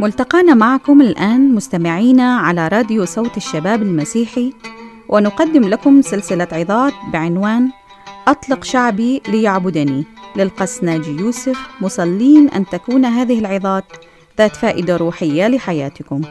[0.00, 4.52] ملتقانا معكم الآن مستمعينا على راديو صوت الشباب المسيحي
[5.08, 7.70] ونقدم لكم سلسلة عظات بعنوان
[8.28, 10.04] أطلق شعبي ليعبدني.
[10.36, 13.84] للقس ناجي يوسف مصلين أن تكون هذه العظات
[14.38, 16.22] ذات فائدة روحية لحياتكم.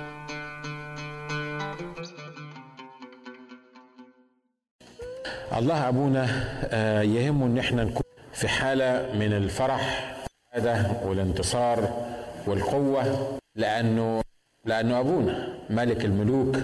[5.58, 6.28] الله أبونا
[6.64, 8.04] آه، يهمه أن إحنا نكون
[8.34, 10.16] في حالة من الفرح
[11.06, 11.90] والانتصار
[12.48, 13.41] والقوة.
[13.56, 14.22] لأنه
[14.66, 16.58] لأنه أبونا ملك الملوك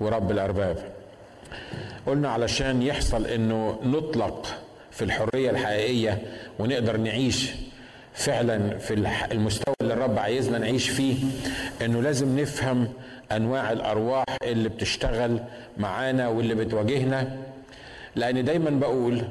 [0.00, 0.76] ورب الأرباب.
[2.06, 4.46] قلنا علشان يحصل إنه نطلق
[4.90, 6.22] في الحرية الحقيقية
[6.58, 7.50] ونقدر نعيش
[8.14, 8.94] فعلا في
[9.32, 11.16] المستوى اللي الرب عايزنا نعيش فيه
[11.84, 12.88] إنه لازم نفهم
[13.32, 15.38] أنواع الأرواح اللي بتشتغل
[15.76, 17.36] معانا واللي بتواجهنا.
[18.16, 19.24] لأن دايما بقول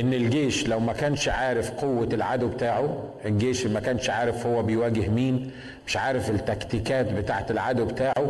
[0.00, 5.08] إن الجيش لو ما كانش عارف قوة العدو بتاعه الجيش ما كانش عارف هو بيواجه
[5.08, 5.50] مين
[5.86, 8.28] مش عارف التكتيكات بتاعت العدو بتاعه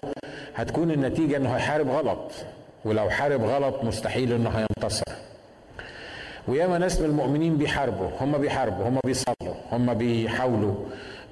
[0.56, 2.32] هتكون النتيجة إنه هيحارب غلط.
[2.84, 5.04] ولو حارب غلط مستحيل إنه هينتصر.
[6.48, 10.74] وياما ناس من المؤمنين بيحاربوا هم بيحاربوا هم بيصلوا هم بيحاولوا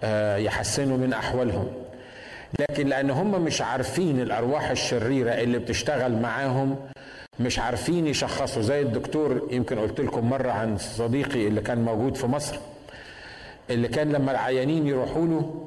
[0.04, 1.66] آه، يحسنوا من أحوالهم.
[2.60, 6.76] لكن لأن هم مش عارفين الأرواح الشريرة اللي بتشتغل معاهم
[7.40, 8.62] مش عارفين يشخصوا.
[8.62, 12.56] زي الدكتور يمكن قلت لكم مرة عن صديقي اللي كان موجود في مصر
[13.70, 15.64] اللي كان لما العيانين يروحوا له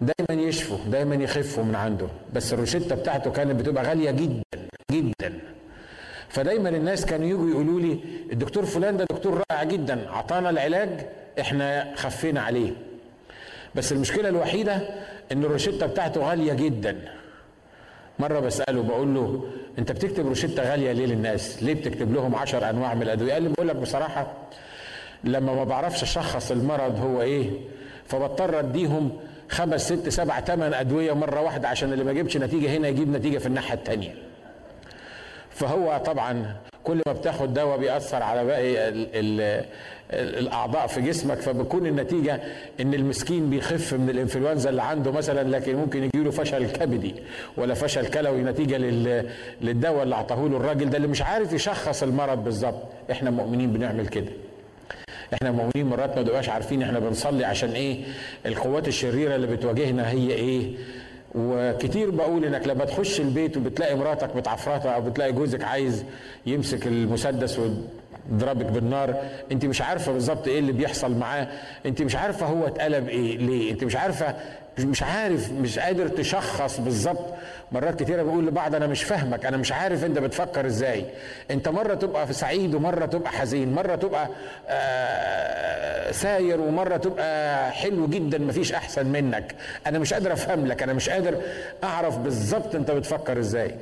[0.00, 2.06] دايما يشفوا دايما يخفوا من عنده.
[2.32, 4.42] بس الروشتة بتاعته كانت بتبقى غالية جدا
[4.92, 5.38] جدا.
[6.28, 7.98] فدايما الناس كانوا يجوا يقولوا لي
[8.32, 10.88] الدكتور فلان ده دكتور رائع جدا أعطانا العلاج
[11.40, 12.70] إحنا خفينا عليه.
[13.74, 14.74] بس المشكلة الوحيدة
[15.32, 16.96] إن الروشتة بتاعته غالية جدا.
[18.18, 19.44] مرة بسأله بقول له
[19.78, 23.48] أنت بتكتب روشتة غالية ليه للناس؟ ليه بتكتب لهم عشر أنواع من الأدوية؟ قال لي
[23.48, 24.32] بقول لك بصراحة
[25.24, 27.50] لما ما بعرفش أشخص المرض هو إيه
[28.06, 29.10] فبضطر أديهم
[29.50, 33.38] خمس ست سبع ثمان أدوية مرة واحدة عشان اللي ما جابش نتيجة هنا يجيب نتيجة
[33.38, 34.14] في الناحية الثانية
[35.50, 38.74] فهو طبعا كل ما بتاخد دواء بيأثر على باقي
[40.12, 42.40] الأعضاء في جسمك فبكون النتيجة
[42.80, 47.14] إن المسكين بيخف من الإنفلونزا اللي عنده مثلا لكن ممكن يجي له فشل كبدي
[47.56, 48.76] ولا فشل كلوي نتيجة
[49.60, 52.82] للدواء اللي أعطاه له الراجل ده اللي مش عارف يشخص المرض بالظبط.
[53.10, 54.28] إحنا مؤمنين بنعمل كده.
[55.34, 58.04] إحنا مؤمنين مرات ما بنبقاش عارفين إحنا بنصلي عشان إيه؟
[58.46, 60.70] القوات الشريرة اللي بتواجهنا هي إيه؟
[61.34, 66.04] وكتير بقول إنك لما تخش البيت وبتلاقي مراتك متعفرطه أو بتلاقي جوزك عايز
[66.46, 67.60] يمسك المسدس
[68.32, 69.14] ويضربك بالنار.
[69.52, 71.48] انت مش عارفة بالظبط إيه اللي بيحصل معاه.
[71.86, 74.34] انت مش عارفة هو اتقلب إيه ليه؟ انت مش عارفة
[74.78, 77.24] مش عارف مش قادر تشخص بالظبط.
[77.72, 81.04] مرات كتيرة بقول لبعض أنا مش فاهمك أنا مش عارف أنت بتفكر إزاي.
[81.50, 84.28] أنت مرة تبقى سعيد ومرة تبقى حزين مرة تبقى
[84.68, 89.54] آه ساير ومرة تبقى حلو جدا مفيش أحسن منك.
[89.86, 91.34] أنا مش قادر أفهم لك أنا مش قادر
[91.84, 93.74] أعرف بالظبط أنت بتفكر إزاي.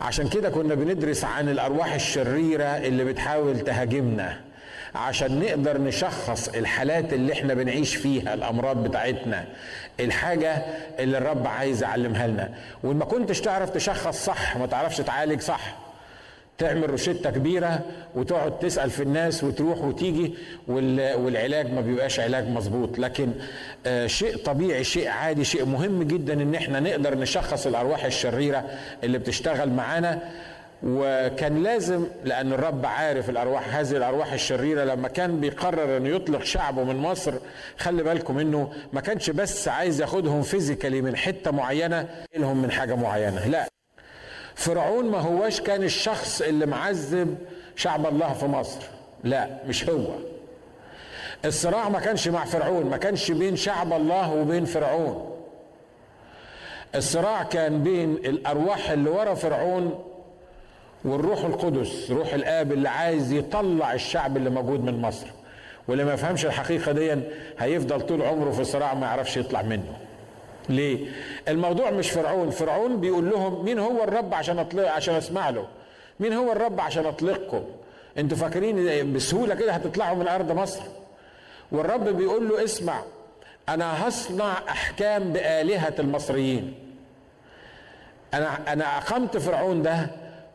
[0.00, 4.40] عشان كده كنا بندرس عن الأرواح الشريرة اللي بتحاول تهاجمنا
[4.94, 9.44] عشان نقدر نشخص الحالات اللي إحنا بنعيش فيها الأمراض بتاعتنا
[10.00, 10.62] الحاجة
[10.98, 12.48] اللي الرب عايز يعلمها لنا.
[12.82, 15.74] وإن ما كنتش تعرف تشخص صح ما تعرفش تعالج صح
[16.60, 17.80] تعمل روشتة كبيرة
[18.14, 20.34] وتقعد تسأل في الناس وتروح وتيجي
[20.68, 22.98] والعلاج ما بيبقاش علاج مظبوط.
[22.98, 23.30] لكن
[23.86, 28.64] آه شيء طبيعي شيء عادي شيء مهم جدا إن إحنا نقدر نشخص الأرواح الشريرة
[29.04, 30.18] اللي بتشتغل معانا.
[30.86, 36.84] وكان لازم لأن الرب عارف الأرواح هذه الأرواح الشريرة لما كان بيقرر إنه يطلق شعبه
[36.84, 37.34] من مصر
[37.78, 42.94] خلي بالكم إنه ما كانش بس عايز ياخدهم فيزيكالي من حتة معينة لهم من حاجة
[42.94, 43.46] معينة.
[43.48, 43.68] لا.
[44.60, 47.36] فرعون ما هواش كان الشخص اللي معذب
[47.76, 48.80] شعب الله في مصر.
[49.24, 50.06] لا مش هو.
[51.44, 55.36] الصراع ما كانش مع فرعون ما كانش بين شعب الله وبين فرعون.
[56.94, 60.04] الصراع كان بين الأرواح اللي ورا فرعون
[61.04, 65.26] والروح القدس روح الآب اللي عايز يطلع الشعب اللي موجود من مصر.
[65.88, 67.16] واللي ما يفهمش الحقيقة دي
[67.58, 69.96] هيفضل طول عمره في صراع ما يعرفش يطلع منه.
[70.72, 71.08] ليه؟
[71.48, 72.50] الموضوع مش فرعون.
[72.50, 75.66] فرعون بيقول لهم مين هو الرب عشان اطلق عشان أسمع له؟
[76.20, 77.64] مين هو الرب عشان أطلقكم؟
[78.18, 80.82] أنتوا فاكرين بسهولة كده هتطلعوا من أرض مصر؟
[81.72, 83.02] والرب بيقول له اسمع
[83.68, 86.74] أنا هصنع أحكام بآلهة المصريين.
[88.34, 90.06] أنا أنا أقمت فرعون ده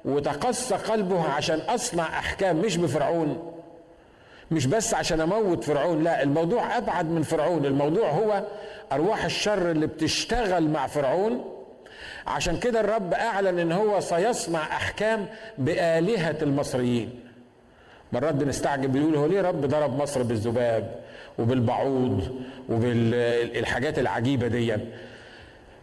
[0.05, 3.54] وتقسى قلبه عشان أصنع أحكام مش بفرعون.
[4.51, 7.65] مش بس عشان أموت فرعون لا الموضوع أبعد من فرعون.
[7.65, 8.43] الموضوع هو
[8.91, 11.45] أرواح الشر اللي بتشتغل مع فرعون.
[12.27, 15.25] عشان كده الرب أعلن إن هو سيصنع أحكام
[15.57, 17.09] بآلهة المصريين.
[18.13, 20.95] مرات بنستعجب بنقول هو ليه رب ضرب مصر بالذباب
[21.39, 22.23] وبالبعوض
[22.69, 24.75] وبالحاجات العجيبة دي؟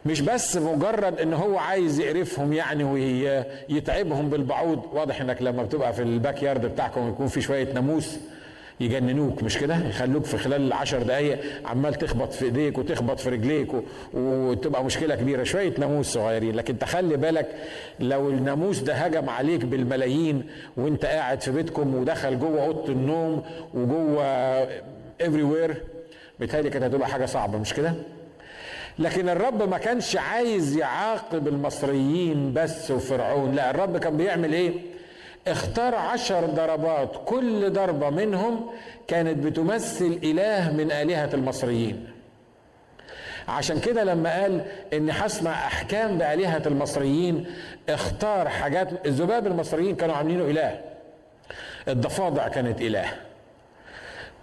[0.07, 4.85] مش بس مجرد إن هو عايز يقرفهم يعني ويتعبهم بالبعوض.
[4.93, 8.19] واضح إنك لما بتبقى في الباك يارد بتاعكم يكون في شوية ناموس.
[8.83, 13.69] يجننوك مش كده؟ يخلوك في خلال عشر دقايق عمال تخبط في ايديك وتخبط في رجليك
[14.15, 15.43] وتبقى مشكلة كبيرة.
[15.45, 17.49] شوية ناموس صغيرين لكن تخلي بالك
[18.01, 20.47] لو الناموس ده هجم عليك بالملايين
[20.77, 23.43] وانت قاعد في بيتكم ودخل جوه أوضة النوم
[23.75, 24.23] وجوه
[25.21, 25.83] افري وير
[26.41, 27.95] بيتهيألي كانت هتبقى حاجة صعبة مش كده؟
[28.99, 34.73] لكن الرب ما كانش عايز يعاقب المصريين بس وفرعون لا الرب كان بيعمل إيه؟
[35.49, 38.71] اختار عشر ضربات كل ضربة منهم
[39.09, 42.09] كانت بتمثل إله من آلهة المصريين.
[43.49, 47.47] عشان كده لما قال إن هصنع أحكام بآلهة المصريين
[47.89, 50.81] اختار حاجات الذباب المصريين كانوا عاملينه إله.
[51.89, 53.05] الضفادع كانت إله.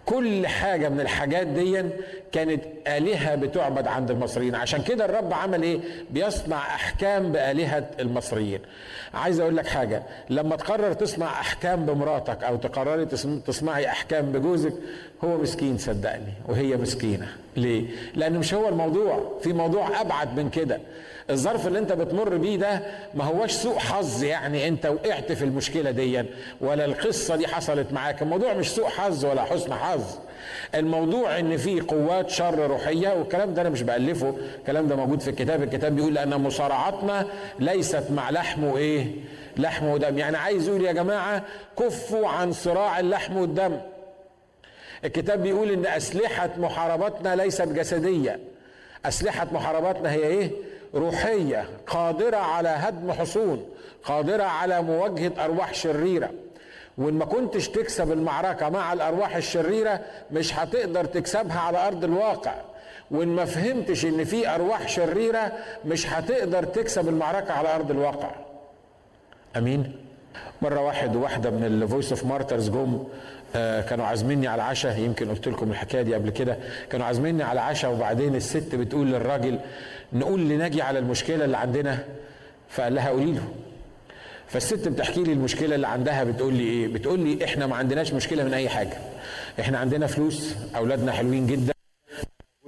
[0.09, 1.83] كل حاجة من الحاجات دي
[2.31, 4.55] كانت آلهة بتعبد عند المصريين.
[4.55, 5.79] عشان كده الرب عمل إيه؟
[6.11, 8.59] بيصنع أحكام بآلهة المصريين.
[9.13, 13.05] عايز أقول لك حاجة لما تقرر تصنع أحكام بمراتك أو تقرري
[13.45, 14.73] تصنعي أحكام بجوزك
[15.23, 17.27] هو مسكين صدقني وهي مسكينة.
[17.55, 17.85] ليه؟
[18.15, 20.79] لأن مش هو الموضوع في موضوع أبعد من كده.
[21.29, 22.81] الظرف اللي انت بتمر بيه ده
[23.13, 26.23] ما هوش سوء حظ يعني انت وقعت في المشكلة دي
[26.61, 28.21] ولا القصة دي حصلت معاك.
[28.21, 30.03] الموضوع مش سوء حظ ولا حسن حظ.
[30.75, 35.29] الموضوع ان في قوات شر روحية والكلام ده أنا مش بألفه الكلام ده موجود في
[35.29, 35.63] الكتاب.
[35.63, 37.25] الكتاب بيقول ان مصارعتنا
[37.59, 39.07] ليست مع لحم وايه
[39.57, 40.17] لحم ودم.
[40.17, 41.43] يعني عايز يقول يا جماعة
[41.79, 43.77] كفوا عن صراع اللحم والدم.
[45.05, 48.39] الكتاب بيقول إن أسلحة محاربتنا ليست جسدية.
[49.05, 50.51] أسلحة محاربتنا هي إيه؟
[50.95, 53.65] روحية قادرة على هدم حصون
[54.03, 56.29] قادرة على مواجهة أرواح شريرة.
[56.97, 59.99] وإن ما كنتش تكسب المعركة مع الأرواح الشريرة
[60.31, 62.53] مش هتقدر تكسبها على أرض الواقع.
[63.11, 65.51] وإن ما فهمتش إن في أرواح شريرة
[65.85, 68.31] مش هتقدر تكسب المعركة على أرض الواقع.
[69.57, 69.95] أمين.
[70.61, 73.03] مرة واحد وواحدة من ال Voice of Martyrs جم
[73.55, 76.57] آه كانوا عازميني على عشاء يمكن قلت لكم الحكاية دي قبل كده.
[76.89, 79.59] كانوا عازميني على عشاء وبعدين الست بتقول للراجل
[80.13, 82.05] نقول لناجي على المشكلة اللي عندنا؟
[82.69, 83.43] فقال لها قولي له.
[84.47, 88.43] فالست بتحكي لي المشكلة اللي عندها بتقول لي إيه؟ بتقول لي إحنا ما عندناش مشكلة
[88.43, 88.97] من أي حاجة.
[89.59, 91.73] إحنا عندنا فلوس أولادنا حلوين جدا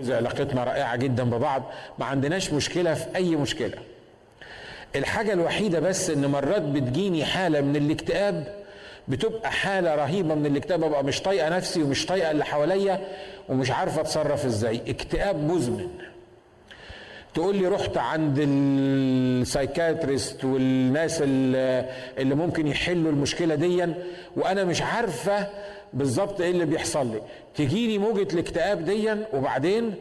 [0.09, 1.63] علاقتنا رائعة جدا ببعض
[1.99, 3.77] ما عندناش مشكلة في أي مشكلة.
[4.95, 8.61] الحاجة الوحيدة بس إن مرات بتجيني حالة من الاكتئاب
[9.07, 13.01] بتبقى حالة رهيبة من الاكتئاب ببقى مش طايقة نفسي ومش طايقة اللي حواليا
[13.49, 14.81] ومش عارفة أتصرف إزاي.
[14.87, 15.87] اكتئاب مزمن.
[17.33, 18.39] تقول لي رحت عند
[19.41, 23.87] ال psychiatrist والناس اللي ممكن يحلوا المشكلة دي
[24.35, 25.47] وأنا مش عارفة
[25.93, 27.21] بالظبط إيه اللي بيحصل لي.
[27.55, 29.93] تجيني موجة الاكتئاب دي وبعدين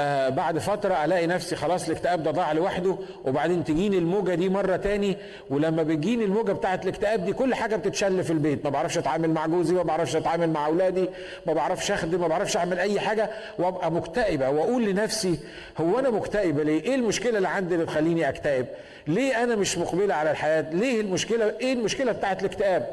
[0.00, 4.76] آه بعد فترة ألاقي نفسي خلاص الاكتئاب ده ضاع لوحده وبعدين تجيني الموجة دي مرة
[4.76, 5.16] تاني
[5.50, 9.46] ولما بتجيني الموجة بتاعت الاكتئاب دي كل حاجة بتتشل في البيت ما بعرفش أتعامل مع
[9.46, 11.08] جوزي ما بعرفش أتعامل مع أولادي
[11.46, 15.38] ما بعرفش أخدم ما بعرفش أعمل أي حاجة وأبقى مكتئبة وأقول لنفسي
[15.80, 18.66] هو أنا مكتئبة ليه؟ إيه المشكلة اللي عندي اللي تخليني أكتئب؟
[19.06, 22.86] ليه أنا مش مقبلة على الحياة؟ ليه المشكلة إيه المشكلة بتاعت الاكتئاب؟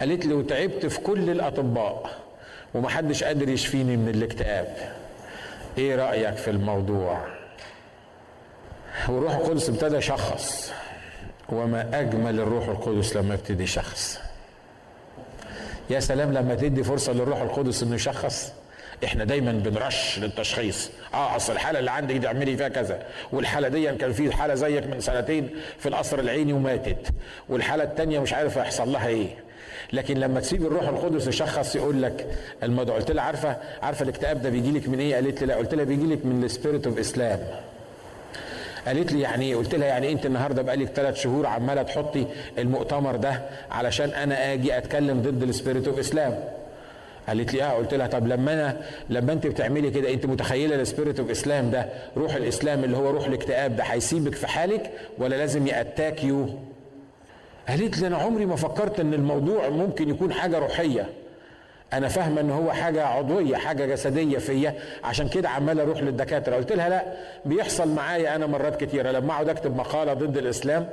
[0.00, 2.10] قالت لي وتعبت في كل الأطباء
[2.74, 4.76] ومحدش قادر يشفيني من الاكتئاب
[5.78, 7.26] إيه رأيك في الموضوع؟
[9.08, 10.72] والروح القدس ابتدى يشخص
[11.48, 14.18] وما أجمل الروح القدس لما يبتدي يشخص.
[15.90, 18.52] يا سلام لما تدي فرصة للروح القدس إنه يشخص
[19.04, 20.90] إحنا دايما بن rush للتشخيص.
[21.14, 23.02] آه أصل الحالة اللي عندك دي اعملي فيها كذا.
[23.32, 27.12] والحالة دي كان في حالة زيك من سنتين في القصر العيني وماتت.
[27.48, 29.28] والحالة الثانية مش عارف هيحصل لها إيه.
[29.92, 32.26] لكن لما تسيب الروح القدس يشخص يقول لك
[32.62, 35.74] الموضوع قلت لها عارفة عارفة الاكتئاب ده بيجي لك من إيه؟ قالت لي لا قلت
[35.74, 37.38] لها بيجي لك من ال spirit of Islam
[38.86, 42.26] قالت لي يعني إيه؟ قلت لها يعني أنت النهارده بقالك ثلاث شهور عمالة تحطي
[42.58, 46.44] المؤتمر ده علشان أنا آجي أتكلم ضد ال spirit of Islam
[47.28, 48.76] قالت لي آه قلت لها طب لما أنا
[49.10, 53.10] لما أنت بتعملي كده أنت متخيلة ال spirit of Islam ده روح الإسلام اللي هو
[53.10, 56.48] روح الاكتئاب ده هيسيبك في حالك ولا لازم ي attack you
[57.68, 61.08] قالت لي أنا عمري ما فكرت إن الموضوع ممكن يكون حاجة روحية.
[61.92, 64.74] أنا فاهمة إن هو حاجة عضوية حاجة جسدية فيا.
[65.04, 66.56] عشان كده عمال أروح للدكاترة.
[66.56, 67.02] قلت لها لا
[67.44, 69.10] بيحصل معايا أنا مرات كتيرة.
[69.10, 70.88] لما أقعد أكتب مقالة ضد الإسلام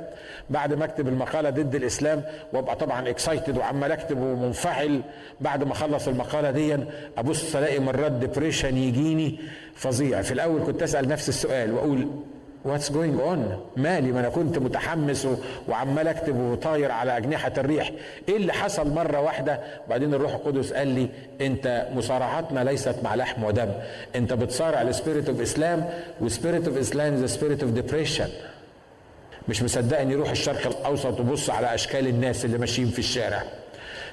[0.50, 2.22] بعد ما أكتب المقالة ضد الإسلام
[2.52, 5.00] وأبقى طبعا excited وعمال أكتب ومنفعل
[5.40, 6.76] بعد ما أخلص المقالة دي
[7.18, 9.38] أبص ألاقي مرات depression يجيني
[9.74, 10.22] فظيع.
[10.22, 12.08] في الأول كنت أسأل نفس السؤال وأقول
[12.64, 15.28] what's going on مالي ما أنا كنت متحمس
[15.68, 17.92] وعمال أكتب وطاير على أجنحة الريح.
[18.28, 21.08] إيه اللي حصل مرة واحدة؟ وبعدين الروح القدس قال لي
[21.40, 23.68] أنت مصارعتنا ليست مع لحم ودم.
[24.16, 25.90] أنت بتصارع ال spirit of Islam
[26.20, 28.28] و spirit of Islam the spirit of depression
[29.48, 33.42] مش مصدقني روح الشرق الأوسط وبص على أشكال الناس اللي ماشيين في الشارع.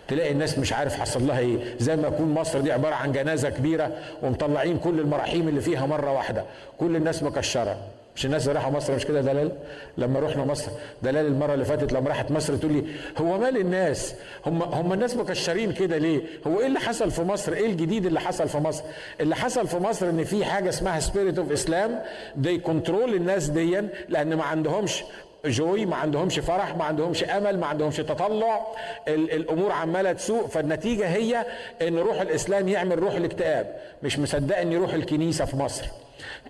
[0.07, 1.57] تلاقي الناس مش عارف حصل لها إيه.
[1.79, 3.91] زي ما يكون مصر دي عبارة عن جنازة كبيرة
[4.23, 6.43] ومطلعين كل المراحيم اللي فيها مرة واحدة.
[6.79, 7.77] كل الناس مكشرة.
[8.15, 9.51] مش الناس اللي راحوا مصر مش كده دلال؟
[9.97, 10.71] لما رحنا مصر.
[11.03, 12.83] دلال المرة اللي فاتت لما راحت مصر تقول لي
[13.17, 17.53] هو مال الناس؟ هم هم الناس مكشرين كده ليه؟ هو إيه اللي حصل في مصر؟
[17.53, 18.83] إيه الجديد اللي حصل في مصر؟
[19.21, 21.99] اللي حصل في مصر إن في حاجة اسمها spirit of Islam
[22.35, 25.03] دي control الناس دي لأن ما عندهمش
[25.45, 28.67] joy ما عندهمش فرح ما عندهمش أمل ما عندهمش تطلع.
[29.07, 30.47] الأمور عمالة تسوء.
[30.47, 31.45] فالنتيجة هي
[31.81, 33.75] إن روح الإسلام يعمل روح الاكتئاب.
[34.03, 35.85] مش مصدقني روح الكنيسة في مصر.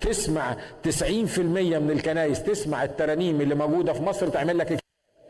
[0.00, 0.56] تسمع
[1.02, 4.78] 90% من الكنايس تسمع الترانيم اللي موجودة في مصر تعمل لك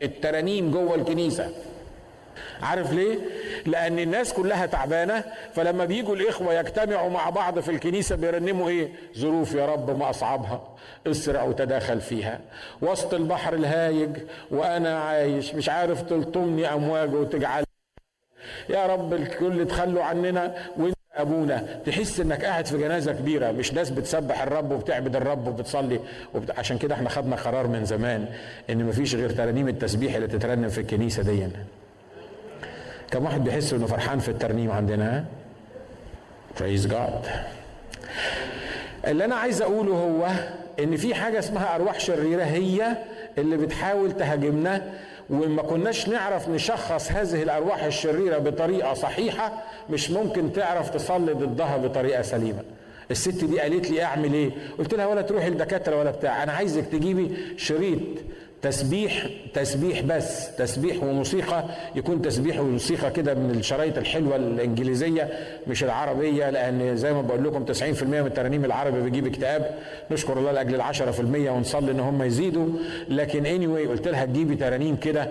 [0.03, 1.51] الترانيم جوه الكنيسة
[2.61, 3.17] عارف ليه؟
[3.65, 5.23] لأن الناس كلها تعبانة
[5.53, 10.75] فلما بيجوا الإخوة يجتمعوا مع بعض في الكنيسة بيرنموا إيه؟ ظروف يا رب ما أصعبها
[11.07, 12.39] اسرع وتداخل فيها
[12.81, 14.09] وسط البحر الهايج
[14.51, 17.63] وأنا عايش مش عارف تلطمني أمواج وتجعل
[18.69, 23.89] يا رب الكل تخلوا عننا وانت أبونا تحس إنك قاعد في جنازة كبيرة مش ناس
[23.89, 25.99] بتسبح الرب وبتعبد الرب وبتصلي.
[26.35, 26.59] وبت...
[26.59, 28.25] عشان كده إحنا خدنا قرار من زمان
[28.69, 31.47] إن مفيش غير ترانيم التسبيح اللي تترنم في الكنيسة دي.
[33.11, 35.25] كم واحد بيحس إنه فرحان في الترنيم عندنا؟
[36.59, 37.27] Praise God.
[39.07, 40.27] اللي أنا عايز أقوله هو
[40.79, 42.97] إن في حاجة اسمها أرواح شريرة هي
[43.37, 44.81] اللي بتحاول تهاجمنا
[45.29, 52.21] وما كناش نعرف نشخص هذه الأرواح الشريرة بطريقة صحيحة مش ممكن تعرف تصلي ضدها بطريقة
[52.21, 52.61] سليمة.
[53.11, 56.85] الست دي قالت لي أعمل إيه؟ قلت لها ولا تروحي لدكاترة ولا بتاع أنا عايزك
[56.85, 57.99] تجيبي شريط
[58.61, 61.63] تسبيح تسبيح بس تسبيح وموسيقى.
[61.95, 65.29] يكون تسبيح وموسيقى كده من الشرايط الحلوة الإنجليزية
[65.67, 69.71] مش العربية لأن زي ما بقول لكم 90% من الترانيم العربي بيجيب اكتئاب.
[70.11, 72.67] نشكر الله لأجل ال 10% ونصلي إن هم يزيدوا.
[73.09, 75.27] لكن اني anyway قلت لها تجيبي ترانيم كده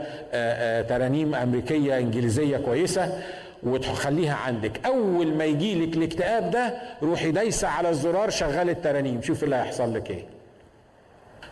[0.82, 3.18] ترانيم أمريكية إنجليزية كويسة
[3.62, 4.86] وتخليها عندك.
[4.86, 9.22] أول ما يجي لك الاكتئاب ده روحي دايسة على الزرار شغال الترانيم.
[9.22, 10.35] شوف اللي هيحصل لك إيه.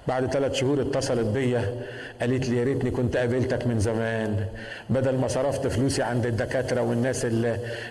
[0.08, 1.74] بعد ثلاث شهور اتصلت بيا
[2.20, 4.46] قالت لي يا ريتني كنت قابلتك من زمان.
[4.90, 7.26] بدل ما صرفت فلوسي عند الدكاترة والناس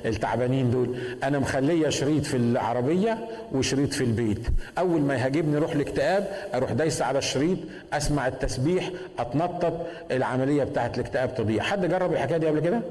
[0.05, 3.17] التعبانين دول أنا مخلية شريط في العربية
[3.51, 4.47] وشريط في البيت.
[4.77, 7.57] أول ما يهاجمني روح الاكتئاب أروح دايسه على الشريط
[7.93, 8.89] أسمع التسبيح
[9.19, 9.73] أتنطط
[10.11, 11.63] العملية بتاعت الاكتئاب تضيع.
[11.63, 12.81] حد جرب الحكاية دي قبل كده؟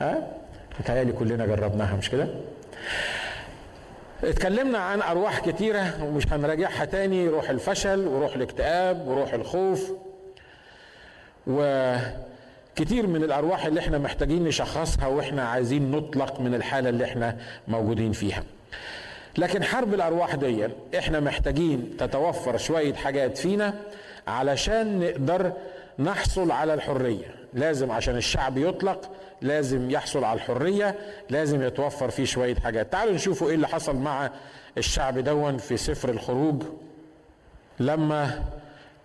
[0.00, 0.26] ها؟
[0.80, 2.28] متهيألي كلنا جربناها مش كده؟
[4.24, 7.28] اتكلمنا عن أرواح كتيرة ومش هنراجعها تاني.
[7.28, 9.92] روح الفشل وروح الاكتئاب وروح الخوف.
[11.46, 17.36] وكتير من الأرواح اللي إحنا محتاجين نشخصها وإحنا عايزين نطلق من الحالة اللي إحنا
[17.68, 18.42] موجودين فيها.
[19.38, 23.74] لكن حرب الأرواح دي إحنا محتاجين تتوفر شوية حاجات فينا
[24.28, 25.52] علشان نقدر
[25.98, 27.34] نحصل على الحرية.
[27.54, 29.10] لازم عشان الشعب يطلق
[29.42, 30.98] لازم يحصل على الحرية
[31.30, 32.92] لازم يتوفر فيه شوية حاجات.
[32.92, 34.30] تعالوا نشوفوا إيه اللي حصل مع
[34.78, 36.62] الشعب دون في سفر الخروج.
[37.80, 38.44] لما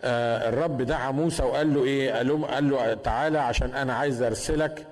[0.03, 4.21] آه الرب دعا موسى وقال له إيه؟ قال له, قال له تعالى عشان أنا عايز
[4.21, 4.87] أرسلك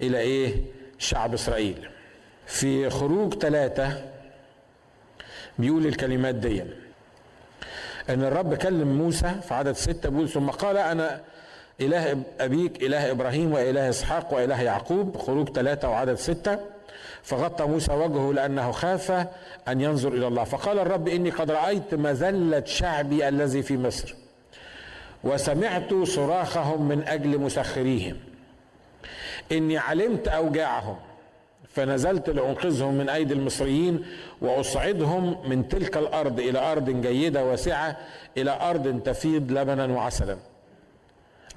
[0.00, 0.54] إلى إيه؟
[0.98, 1.88] شعب إسرائيل.
[2.46, 4.04] في خروج ثلاثة
[5.58, 6.62] بيقول الكلمات دي.
[8.10, 11.20] إن الرب كلم موسى في عدد ستة بيقول ثم قال أنا
[11.80, 16.58] إله أبيك إله إبراهيم وإله إسحاق وإله يعقوب خروج ثلاثة وعدد ستة.
[17.22, 19.10] فغطى موسى وجهه لأنه خاف
[19.68, 20.44] أن ينظر إلى الله.
[20.44, 24.14] فقال الرب إني قد رأيت مذلة شعبي الذي في مصر
[25.24, 28.16] وسمعت صراخهم من أجل مسخريهم.
[29.52, 30.96] إني علمت أوجاعهم
[31.68, 34.06] فنزلت لأنقذهم من أيدي المصريين
[34.40, 37.96] وأصعدهم من تلك الأرض إلى أرض جيدة واسعة
[38.36, 40.36] إلى أرض تفيض لبنا وعسلا.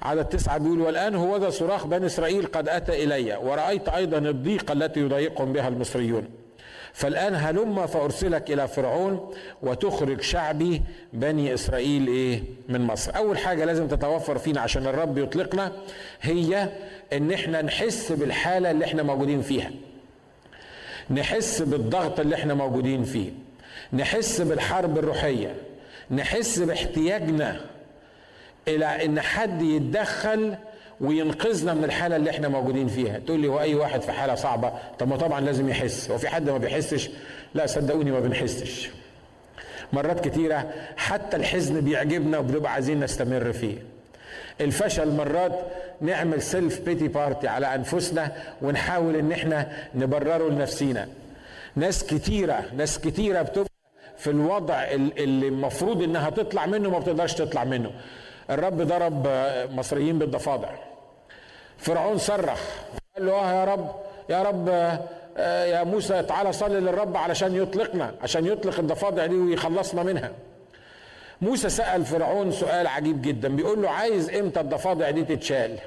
[0.02, 4.72] عدد تسعة بيقول والآن هو ذا صراخ بني إسرائيل قد أتى إلي ورأيت أيضا الضيقة
[4.72, 6.28] التي يضايقهم بها المصريون.
[6.92, 9.30] فالآن هلم فأرسلك إلى فرعون
[9.62, 10.82] وتخرج شعبي
[11.12, 13.16] بني إسرائيل إيه؟ من مصر.
[13.16, 15.72] أول حاجة لازم تتوفر فينا عشان الرب يطلقنا
[16.22, 16.68] هي
[17.12, 19.70] إن إحنا نحس بالحالة اللي إحنا موجودين فيها.
[21.10, 23.30] نحس بالضغط اللي إحنا موجودين فيه.
[23.92, 25.54] نحس بالحرب الروحية.
[26.10, 27.60] نحس باحتياجنا
[28.68, 30.54] إلى إن حد يتدخل
[31.00, 33.18] وينقذنا من الحالة اللي إحنا موجودين فيها.
[33.18, 36.10] تقول لي هو أي واحد في حالة صعبة؟ طب ما طبعا لازم يحس.
[36.10, 37.10] هو في حد ما بيحسش؟
[37.54, 38.90] لا صدقوني ما بنحسش.
[39.92, 43.76] مرات كتيرة حتى الحزن بيعجبنا وبنبقى عايزين نستمر فيه.
[44.60, 45.52] الفشل مرات
[46.00, 51.08] نعمل self pity party على أنفسنا ونحاول إن إحنا نبرره لنفسينا.
[51.76, 53.68] ناس كتيرة ناس كتيرة بتبقى
[54.18, 57.90] في الوضع اللي المفروض إنها تطلع منه ما بتقدرش تطلع منه.
[58.50, 59.28] الرب ضرب
[59.70, 60.68] مصريين بالضفادع.
[61.78, 62.60] فرعون صرخ
[63.16, 63.90] قال له آه يا رب
[64.30, 64.68] يا رب
[65.72, 70.30] يا موسى تعالى صلي للرب علشان يطلقنا عشان يطلق الضفادع دي ويخلصنا منها.
[71.42, 75.78] موسى سأل فرعون سؤال عجيب جدا بيقول له عايز إمتى الضفادع دي تتشال؟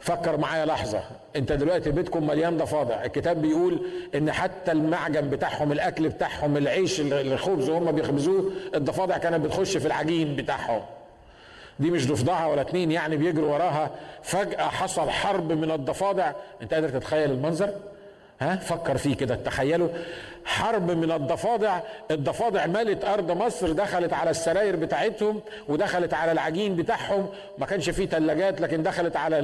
[0.00, 1.02] فكر معايا لحظة
[1.36, 7.68] أنت دلوقتي بيتكم مليان ضفادع الكتاب بيقول إن حتى المعجن بتاعهم الأكل بتاعهم العيش الخبز
[7.68, 10.82] وهم بيخبزوه الضفادع كانت بتخش في العجين بتاعهم.
[11.80, 13.90] دي مش ضفدعة ولا اتنين يعني بيجروا وراها
[14.22, 16.32] فجأة حصل حرب من الضفادع.
[16.62, 17.70] انت قادر تتخيل المنظر؟
[18.40, 19.88] ها؟ فكر فيه كده تخيلوا
[20.44, 21.80] حرب من الضفادع.
[22.10, 27.28] الضفادع ملت أرض مصر دخلت على السراير بتاعتهم ودخلت على العجين بتاعهم.
[27.58, 29.38] ما كانش فيه ثلاجات لكن دخلت على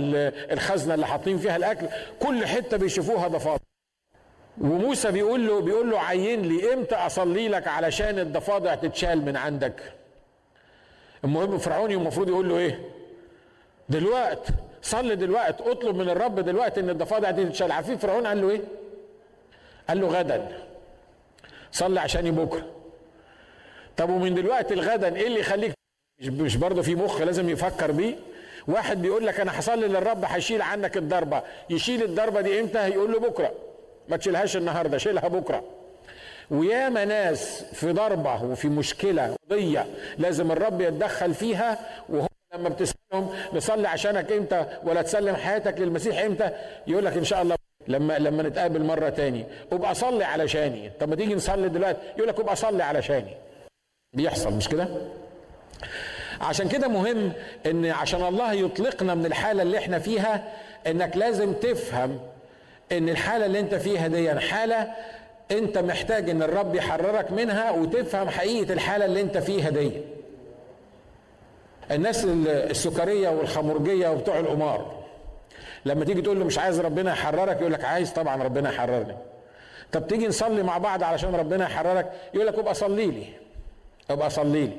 [0.53, 1.87] الخزنة اللي حاطين فيها الأكل.
[2.21, 3.63] كل حتة بيشوفوها ضفادع.
[4.61, 9.75] وموسى بيقول له بيقول له عين لي إمتى أصلي لك علشان الضفادع تتشال من عندك؟
[11.27, 12.81] المهم فرعون المفروض يقول له إيه؟
[13.89, 14.47] دلوقت
[14.83, 17.73] صلي دلوقت اطلب من الرب دلوقتي إن الضفادع دي تتشال.
[17.73, 18.61] عارفين فرعون قال له إيه؟
[19.89, 20.49] قال له غدا.
[21.73, 22.67] صلي عشان بكرة.
[23.97, 25.73] طب ومن دلوقتي لغدا إيه اللي يخليك؟
[26.23, 28.15] مش برضه في مخ لازم يفكر بيه.
[28.69, 31.43] واحد بيقول لك أنا هصلي للرب هيشيل عنك الضربة.
[31.71, 33.53] يشيل الضربة دي إمتى؟ يقول له بكرة.
[34.09, 35.65] ما تشيلهاش النهارده شيلها بكرة.
[36.51, 39.87] وياما ناس في ضربة وفي مشكلة قضية
[40.19, 46.51] لازم الرب يتدخل فيها وهو لما بتسألهم نصلي عشانك إمتى ولا تسلم حياتك للمسيح إمتى؟
[46.87, 47.57] يقول لك إن شاء الله
[47.89, 49.47] لما لما نتقابل مرة تاني.
[49.73, 50.91] أبقى صلي علشاني.
[51.01, 53.35] طب ما تيجي نصلي دلوقتي؟ يقول لك أبقى صلي علشاني.
[54.13, 54.89] بيحصل مش كده؟
[56.41, 57.33] عشان كده مهم
[57.67, 60.53] إن عشان الله يطلقنا من الحالة اللي إحنا فيها
[60.87, 62.21] إنك لازم تفهم
[62.93, 64.95] إن الحالة اللي إنت فيها دي حالة
[65.51, 69.93] انت محتاج ان الرب يحررك منها وتفهم حقيقة الحالة اللي انت فيها دي.
[71.91, 74.97] الناس السكرية والخمرجية وبتوع القمار
[75.85, 79.17] لما تيجي تقول له مش عايز ربنا يحررك يقول لك عايز طبعا ربنا يحررني.
[79.93, 83.27] طب تيجي نصلي مع بعض علشان ربنا يحررك؟ يقول لك ابقى صلي لي.
[84.11, 84.77] ابقى صلي لي.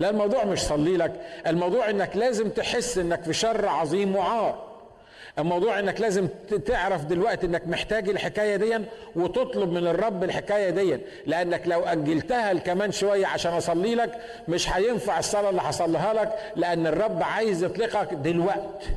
[0.00, 1.12] لا الموضوع مش صلي لك
[1.46, 4.73] الموضوع انك لازم تحس انك في شر عظيم وعار.
[5.38, 6.28] الموضوع إنك لازم
[6.66, 8.78] تعرف دلوقتي إنك محتاج الحكاية دي
[9.16, 14.18] وتطلب من الرب الحكاية دي لأنك لو أجلتها كمان شوية عشان أصلي لك
[14.48, 18.88] مش هينفع الصلاة اللي هصليها لك لأن الرب عايز يطلقك دلوقتي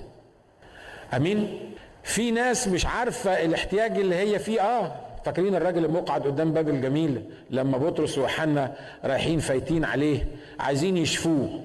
[1.13, 1.59] آمين؟
[2.03, 4.61] في ناس مش عارفة الاحتياج اللي هي فيه.
[4.61, 4.95] آه
[5.25, 8.73] فاكرين الراجل المقعد قدام باب الجميل لما بطرس ويوحنا
[9.05, 10.25] رايحين فايتين عليه
[10.59, 11.61] عايزين يشفوه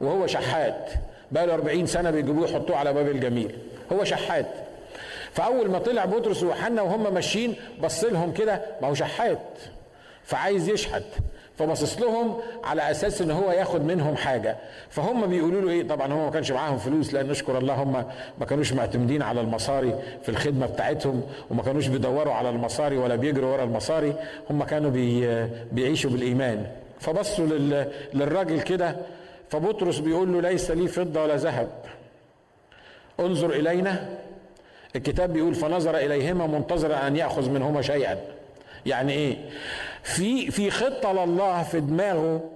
[0.00, 0.90] وهو شحات
[1.32, 3.58] بقى له 40 سنة بيجيبوه يحطوه على باب الجميل.
[3.92, 4.46] هو شحات.
[5.32, 9.38] فأول ما طلع بطرس ويوحنا وهم ماشيين بص لهم كده ما هو شحات.
[10.24, 11.02] فعايز يشحت.
[11.58, 14.56] فبصص لهم على أساس إن هو ياخد منهم حاجة.
[14.90, 18.04] فهم بيقولوا له إيه؟ طبعا هم ما كانش معاهم فلوس لأن نشكر الله هم
[18.38, 23.52] ما كانوش معتمدين على المصاري في الخدمة بتاعتهم وما كانوش بيدوروا على المصاري ولا بيجروا
[23.52, 24.14] ورا المصاري.
[24.50, 26.66] هم كانوا بي بيعيشوا بالإيمان.
[27.00, 27.46] فبصوا
[28.14, 28.96] للراجل كده
[29.50, 31.68] فبطرس بيقول له ليس لي فضة ولا ذهب.
[33.20, 34.08] انظر إلينا.
[34.96, 38.18] الكتاب بيقول فنظر إليهما منتظرا أن يأخذ منهما شيئا.
[38.86, 39.36] يعني إيه؟
[40.02, 42.50] في في خطة لله في دماغه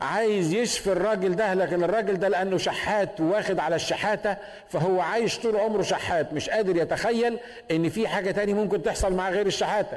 [0.00, 4.36] عايز يشفي الراجل ده لكن الراجل ده لأنه شحات واخد على الشحاتة
[4.68, 7.38] فهو عايش طول عمره شحات مش قادر يتخيل
[7.70, 9.96] إن في حاجة تاني ممكن تحصل معاه غير الشحاتة.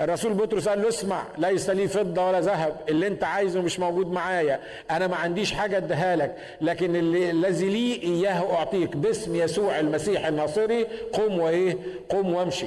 [0.00, 4.06] الرسول بطرس قال له اسمع ليس لي فضة ولا ذهب اللي انت عايزه مش موجود
[4.12, 10.26] معايا أنا ما عنديش حاجة اديها لك لكن الذي لي إياه أعطيك باسم يسوع المسيح
[10.26, 11.76] الناصري قم وإيه؟
[12.08, 12.66] قم وامشي.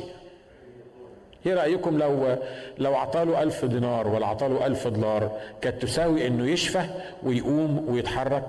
[1.46, 2.38] إيه رأيكم لو
[2.78, 6.84] لو أعطاله ألف دينار ولا أعطاله ألف دولار كانت تساوي إنه يشفى
[7.24, 8.46] ويقوم ويتحرك؟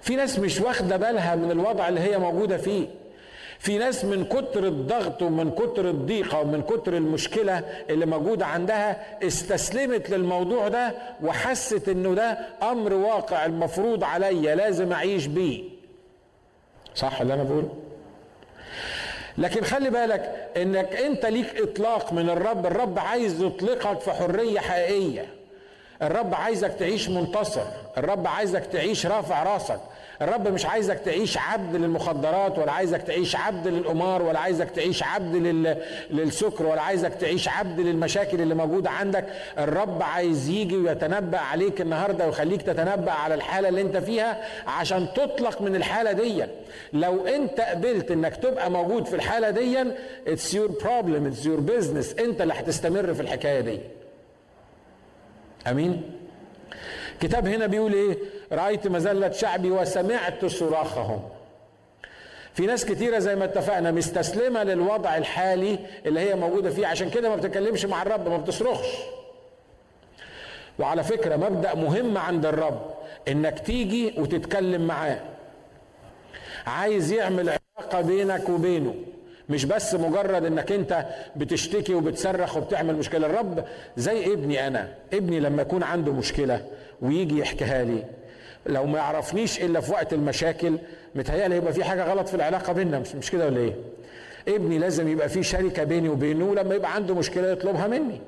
[0.00, 2.86] في ناس مش واخدة بالها من الوضع اللي هي موجودة فيه.
[3.58, 7.58] في ناس من كتر الضغط ومن كتر الضيقة ومن كتر المشكلة
[7.90, 15.26] اللي موجودة عندها استسلمت للموضوع ده وحست إنه ده أمر واقع المفروض عليا لازم أعيش
[15.26, 15.64] بيه.
[16.94, 17.74] صح اللي أنا بقوله؟
[19.38, 25.26] لكن خلي بالك إنك أنت ليك إطلاق من الرب الرب عايز يطلقك في حرية حقيقية.
[26.02, 27.64] الرب عايزك تعيش منتصر.
[27.98, 29.80] الرب عايزك تعيش رافع راسك.
[30.22, 35.34] الرب مش عايزك تعيش عبد للمخدرات ولا عايزك تعيش عبد للقمار ولا عايزك تعيش عبد
[35.36, 35.76] لل...
[36.10, 39.24] للسكر ولا عايزك تعيش عبد للمشاكل اللي موجودة عندك.
[39.58, 45.62] الرب عايز يجي ويتنبأ عليك النهاردة ويخليك تتنبأ على الحالة اللي انت فيها عشان تطلق
[45.62, 46.44] من الحالة دي.
[46.92, 49.84] لو انت قبلت انك تبقى موجود في الحالة دي
[50.26, 52.20] it's your problem it's your business.
[52.20, 53.80] انت اللي هتستمر في الحكاية دي.
[55.66, 56.02] أمين؟
[57.20, 58.18] كتاب هنا بيقول إيه؟
[58.52, 61.28] رأيت مذلة شعبي وسمعت صراخهم.
[62.54, 67.28] في ناس كتيرة زي ما اتفقنا مستسلمة للوضع الحالي اللي هي موجودة فيه عشان كده
[67.28, 68.88] ما بتتكلمش مع الرب ما بتصرخش.
[70.78, 72.94] وعلى فكرة مبدأ مهم عند الرب
[73.28, 75.20] إنك تيجي وتتكلم معاه.
[76.66, 78.94] عايز يعمل علاقة بينك وبينه.
[79.48, 81.06] مش بس مجرد انك انت
[81.36, 83.26] بتشتكي وبتصرخ وبتعمل مشكلة.
[83.26, 83.64] الرب
[83.96, 86.64] زي ابني أنا ابني لما يكون عنده مشكلة
[87.02, 88.04] ويجي يحكيها لي.
[88.66, 90.78] لو ما يعرفنيش إلا في وقت المشاكل
[91.14, 93.72] متهيألي يبقى في حاجة غلط في العلاقة بيننا مش مش كده ولا إيه؟
[94.48, 98.20] ابني لازم يبقى في شركة بيني وبينه لما يبقى عنده مشكلة يطلبها مني.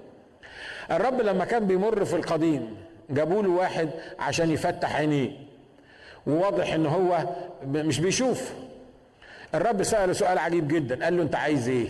[0.90, 2.76] الرب لما كان بيمر في القديم
[3.10, 5.30] جابوا له واحد عشان يفتح عينيه.
[6.26, 7.18] وواضح إن هو
[7.66, 8.52] مش بيشوف.
[9.54, 11.04] الرب سأله سؤال عجيب جدا.
[11.04, 11.88] قال له أنت عايز إيه؟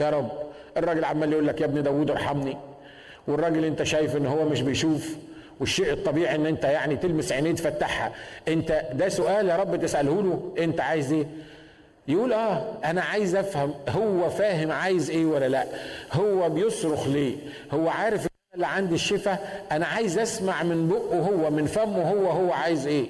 [0.00, 0.30] يا رب
[0.76, 2.56] الراجل عمال يقول لك يا ابني داوود ارحمني.
[3.28, 5.16] والراجل أنت شايف إن هو مش بيشوف
[5.60, 8.12] والشيء الطبيعي إن أنت يعني تلمس عينيه تفتحها.
[8.48, 11.26] أنت ده سؤال يا رب تسأله له أنت عايز إيه؟
[12.08, 15.64] يقول آه أنا عايز أفهم هو فاهم عايز إيه ولا لأ؟
[16.12, 17.36] هو بيصرخ ليه؟
[17.72, 22.52] هو عارف اللي عندي الشفاء أنا عايز أسمع من بقه هو من فمه هو هو
[22.52, 23.06] عايز إيه؟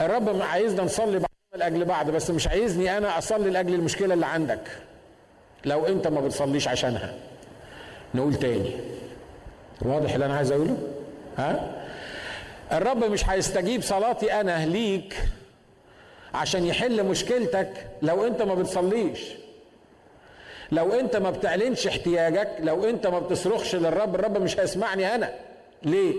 [0.00, 1.20] الرب عايزنا نصلي
[1.54, 4.60] لاجل بعض بس مش عايزني أنا أصلي لأجل المشكلة اللي عندك.
[5.64, 7.14] لو أنت ما بتصليش عشانها.
[8.14, 8.70] نقول تاني.
[9.82, 10.76] واضح اللي أنا عايز أقوله؟
[11.38, 11.82] ها؟
[12.72, 15.16] الرب مش هيستجيب صلاتي أنا ليك
[16.34, 19.20] عشان يحل مشكلتك لو أنت ما بتصليش.
[20.72, 25.32] لو أنت ما بتعلنش احتياجك لو أنت ما بتصرخش للرب الرب مش هيسمعني أنا.
[25.82, 26.14] ليه؟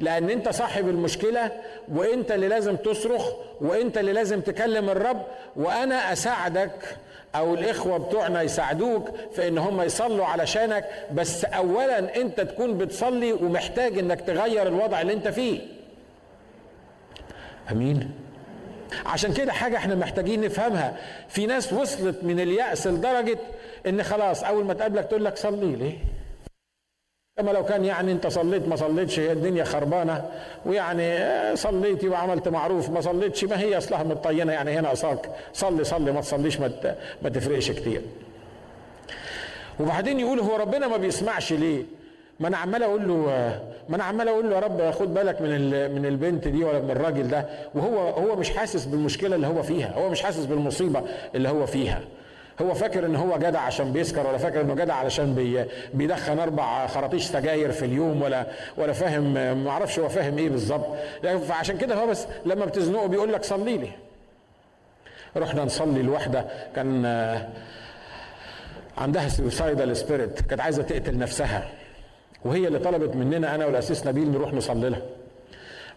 [0.00, 1.50] لأن انت صاحب المشكلة
[1.88, 3.28] وانت اللي لازم تصرخ
[3.60, 5.22] وانت اللي لازم تكلم الرب
[5.56, 6.96] وأنا اساعدك
[7.34, 10.84] أو الاخوه بتوعنا يساعدوك في ان هم يصلوا علشانك.
[11.12, 15.60] بس اولا انت تكون بتصلي ومحتاج انك تغير الوضع اللي انت فيه.
[17.72, 18.10] امين؟
[19.06, 20.96] عشان كده حاجة إحنا محتاجين نفهمها.
[21.28, 23.38] في ناس وصلت من اليأس لدرجة
[23.86, 25.98] ان خلاص اول ما تقابلك تقول لك صلي لي
[27.38, 30.24] كما لو كان يعني انت صليت ما صليتش هي الدنيا خربانة
[30.66, 31.18] ويعني
[31.56, 36.20] صليتي وعملت معروف ما صليتش ما هي أصلها متطينه يعني هنا أصاك صلي صلي ما
[36.20, 36.70] تصليش ما
[37.22, 38.00] ما تفرقش كتير.
[39.80, 41.82] وبعدين يقول هو ربنا ما بيسمعش ليه؟
[42.40, 43.14] ما أنا عمال أقول له
[43.88, 45.50] ما أنا عمال أقول له يا رب خد بالك من
[45.94, 49.92] من البنت دي ولا من الراجل ده وهو هو مش حاسس بالمشكلة اللي هو فيها،
[49.96, 51.02] هو مش حاسس بالمصيبة
[51.34, 52.00] اللي هو فيها.
[52.62, 55.64] هو فاكر إن هو جدع عشان بيسكر ولا فاكر إنه جدع علشان بي
[55.94, 60.86] بيدخن أربع خراطيش سجاير في اليوم ولا ولا فاهم ما أعرفش هو فاهم إيه بالظبط.
[61.48, 63.90] فعشان كده هو بس لما بتزنقه بيقول لك صلي لي.
[65.36, 66.44] رحنا نصلي لواحده
[66.76, 67.06] كان
[68.98, 71.68] عندها suicidal spirit كانت عايزة تقتل نفسها.
[72.44, 75.02] وهي اللي طلبت مننا أنا والقسيس نبيل نروح نصلي لها.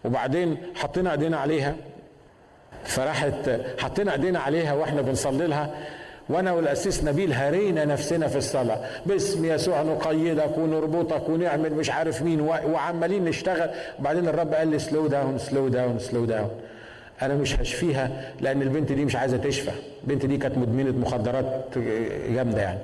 [0.04, 1.76] وبعدين حطينا إيدينا عليها.
[2.84, 5.74] فراحت حطينا إيدينا عليها وإحنا بنصلي لها.
[6.28, 8.80] وأنا والقسيس نبيل هرينا نفسنا في الصلاة.
[9.06, 13.70] باسم يسوع نقيدك ونربطك ونعمل مش عارف مين وعمالين نشتغل.
[13.98, 16.50] وبعدين الرب قال لي slow down slow down slow down
[17.22, 19.72] أنا مش هشفيها لأن البنت دي مش عايزة تشفى.
[20.04, 21.78] البنت دي كانت مدمنة مخدرات
[22.30, 22.78] جامدة يعني.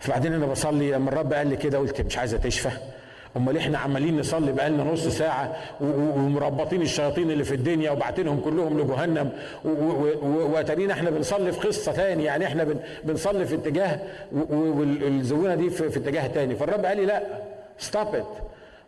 [0.00, 2.70] فبعدين أنا بصلي لما الرب قال لي كده قلت مش عايزة تشفى.
[3.38, 9.32] امال إحنا عمالين نصلي بقالنا نص ساعة ومربطين الشياطين اللي في الدنيا وبعتينهم كلهم لجهنم
[10.52, 12.24] واتارينا إحنا بنصلي في قصة تاني.
[12.24, 12.66] يعني إحنا
[13.04, 14.00] بنصلي في اتجاه
[14.32, 16.54] والزبونة دي في, اتجاه تاني.
[16.56, 17.22] فالرب قال لي لا
[17.78, 18.26] stop it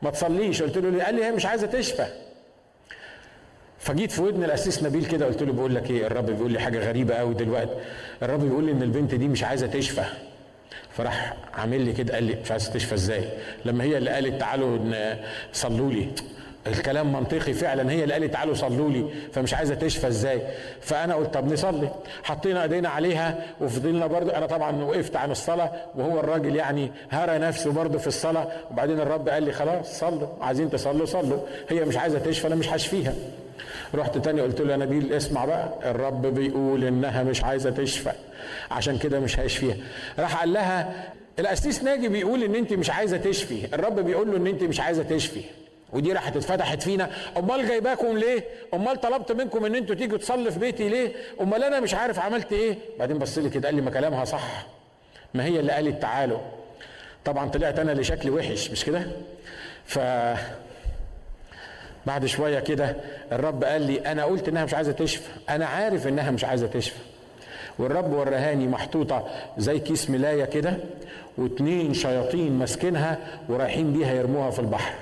[0.02, 0.62] ما تصليش.
[0.62, 2.06] قلت له قال لي هي مش عايزة تشفى.
[3.78, 6.88] فجيت في ودن الاسيس نبيل كده قلت له بقول لك إيه؟ الرب بيقول لي حاجة
[6.88, 7.74] غريبة قوي دلوقتي.
[8.22, 10.04] الرب بيقول لي إن البنت دي مش عايزة تشفى.
[10.96, 13.24] فراح عامل لي كده قال لي مش عايز تشفى إزاي؟
[13.64, 14.78] لما هي اللي قالت تعالوا
[15.52, 16.08] صلوا لي.
[16.66, 20.42] الكلام منطقي فعلا هي اللي قالت تعالوا صلوا لي فمش عايزة تشفى إزاي؟
[20.80, 21.90] فأنا قلت طب نصلي.
[22.22, 27.72] حطينا إيدينا عليها وفضلنا برضو أنا طبعا وقفت عن الصلاة وهو الراجل يعني هرى نفسه
[27.72, 28.48] برضو في الصلاة.
[28.70, 31.38] وبعدين الرب قال لي خلاص صلوا عايزين تصلوا صلوا.
[31.68, 33.14] هي مش عايزة تشفى أنا مش هشفيها.
[33.94, 38.12] رحت تاني قلت له يا نبيل اسمع بقى الرب بيقول إنها مش عايزة تشفى
[38.70, 39.76] عشان كده مش هيشفيها.
[40.18, 44.46] راح قال لها القسيس ناجي بيقول إن أنت مش عايزة تشفي الرب بيقول له إن
[44.46, 45.40] أنت مش عايزة تشفي.
[45.92, 47.10] ودي راحت اتفتحت فينا.
[47.36, 51.80] أمال جايباكم ليه؟ أمال طلبت منكم إن أنتوا تيجوا تصلي في بيتي ليه؟ أمال أنا
[51.80, 54.66] مش عارف عملت إيه؟ بعدين بص لي كده قال لي ما كلامها صح.
[55.34, 56.38] ما هي اللي قالت تعالوا.
[57.24, 59.02] طبعا طلعت أنا اللي شكلي وحش مش كده؟
[59.86, 59.98] ف
[62.06, 62.96] بعد شوية كده
[63.32, 65.28] الرب قال لي أنا قلت إنها مش عايزة تشفى.
[65.50, 66.98] أنا عارف إنها مش عايزة تشفى.
[67.78, 69.26] والرب ورهاني محطوطة
[69.58, 70.76] زي كيس ملاية كده
[71.38, 74.94] واتنين شياطين ماسكينها ورايحين بيها يرموها في البحر.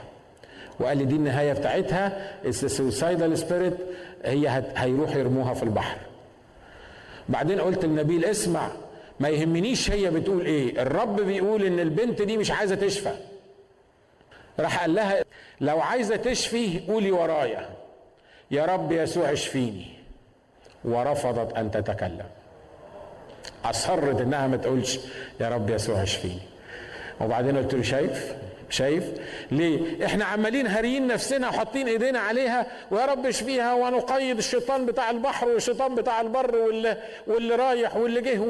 [0.80, 2.30] وقال لي دي النهاية بتاعتها.
[2.44, 3.74] ال suicidal spirit
[4.24, 4.62] هي.
[4.76, 5.96] هيروح يرموها في البحر.
[7.28, 8.68] بعدين قلت لنبيل اسمع
[9.20, 10.82] ما يهمنيش هي بتقول إيه.
[10.82, 13.12] الرب بيقول إن البنت دي مش عايزة تشفى.
[14.60, 15.24] راح قال لها
[15.60, 17.68] لو عايزة تشفي قولي ورايا.
[18.50, 19.86] يا رب يسوع اشفيني.
[20.84, 22.26] ورفضت أن تتكلم.
[23.64, 24.98] أصرت إنها ما تقولش
[25.40, 26.42] يا رب يسوع اشفيني.
[27.20, 28.34] وبعدين قلت له شايف؟
[28.70, 29.04] شايف؟
[29.50, 35.48] ليه؟ إحنا عمالين هاريين نفسنا وحاطين إيدينا عليها ويا رب اشفيها ونقيد الشيطان بتاع البحر
[35.48, 38.40] والشيطان بتاع البر واللي, واللي رايح واللي جه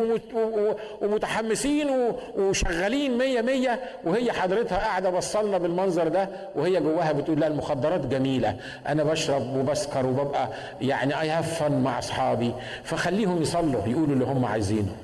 [1.02, 3.80] ومتحمسين وشغالين مية مية.
[4.04, 8.56] وهي حضرتها قاعدة بصلنا بالمنظر ده وهي جواها بتقول لا المخدرات جميلة.
[8.88, 10.48] أنا بشرب وبسكر وببقى
[10.80, 12.52] يعني اي هاف مع أصحابي.
[12.84, 14.96] فخليهم يصلوا يقولوا اللي هم عايزينه.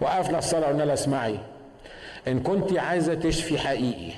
[0.00, 1.36] وقفنا الصلاة قلنا لها اسمعي.
[2.28, 4.12] إن كنت عايزة تشفي حقيقي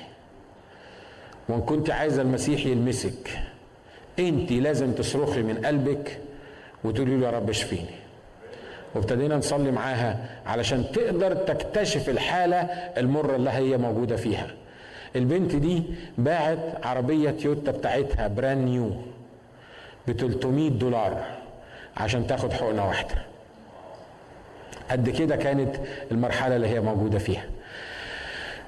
[1.49, 3.39] وإن كنت عايزة المسيح يلمسك
[4.19, 6.19] أنت لازم تصرخي من قلبك
[6.83, 7.95] وتقولي له يا رب اشفيني.
[8.95, 12.57] وابتدينا نصلي معاها علشان تقدر تكتشف الحالة
[12.97, 14.47] المرة اللي هي موجودة فيها.
[15.15, 15.83] البنت دي
[16.17, 18.91] باعت عربية تويوتا بتاعتها brand new
[20.07, 21.23] ب 300 دولار
[21.97, 23.15] عشان تاخد حقنة واحدة.
[24.91, 25.75] قد كده كانت
[26.11, 27.45] المرحلة اللي هي موجودة فيها.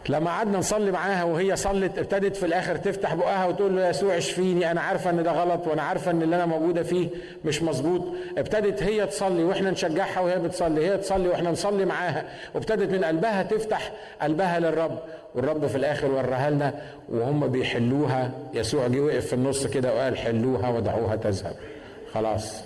[0.10, 4.18] لما قعدنا نصلي معاها وهي صلت ابتدت في الآخر تفتح بقها وتقول له يا يسوع
[4.18, 7.08] اشفيني أنا عارفة إن ده غلط وأنا عارفة إن اللي أنا موجودة فيه
[7.46, 8.02] مش مظبوط.
[8.38, 12.26] ابتدت هي تصلي وإحنا نشجعها وهي بتصلي هي تصلي وإحنا نصلي معاها.
[12.56, 13.92] وابتدت من قلبها تفتح
[14.22, 15.00] قلبها للرب
[15.36, 16.74] والرب في الآخر وراها لنا
[17.10, 18.32] وهم بيحلوها.
[18.54, 21.56] يسوع جه وقف في النص كده وقال حلوها ودعوها تذهب.
[22.14, 22.62] خلاص.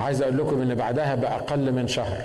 [0.00, 2.22] عايز أقول لكم إن بعدها بأقل من شهر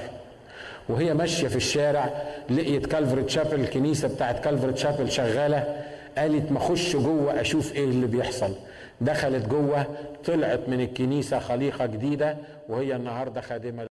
[0.92, 5.86] وهي ماشية في الشارع لقيت كالفرت شابل الكنيسة بتاعت كالفرت شابل شغالة.
[6.18, 8.56] قالت ما أخش جوه أشوف إيه اللي بيحصل.
[9.02, 9.86] دخلت جوه
[10.26, 12.38] طلعت من الكنيسة خليقة جديدة
[12.70, 13.88] وهي النهارده خادمة.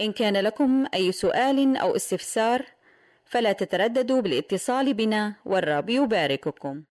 [0.00, 2.62] إن كان لكم أي سؤال أو استفسار
[3.24, 6.82] فلا تترددوا بالاتصال بنا والرب يبارككم.